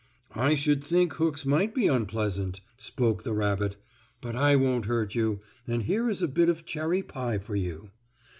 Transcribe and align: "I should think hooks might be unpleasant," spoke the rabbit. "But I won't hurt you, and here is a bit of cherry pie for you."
"I 0.33 0.55
should 0.55 0.83
think 0.83 1.13
hooks 1.13 1.45
might 1.45 1.75
be 1.75 1.85
unpleasant," 1.85 2.61
spoke 2.79 3.21
the 3.21 3.35
rabbit. 3.35 3.75
"But 4.19 4.35
I 4.35 4.55
won't 4.55 4.85
hurt 4.87 5.13
you, 5.13 5.41
and 5.67 5.83
here 5.83 6.09
is 6.09 6.23
a 6.23 6.27
bit 6.27 6.49
of 6.49 6.65
cherry 6.65 7.03
pie 7.03 7.37
for 7.37 7.55
you." 7.55 7.91